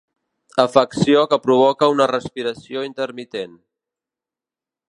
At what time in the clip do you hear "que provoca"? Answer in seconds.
1.33-1.89